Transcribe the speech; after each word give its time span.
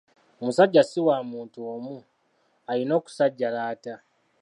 Omusajja 0.41 0.81
si 0.89 0.99
wa 1.07 1.15
muntu 1.31 1.59
omu, 1.73 1.95
alina 2.69 2.93
okusajjalaata. 2.99 3.93